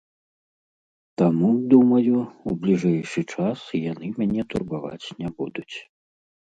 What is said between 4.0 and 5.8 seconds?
мяне турбаваць не будуць.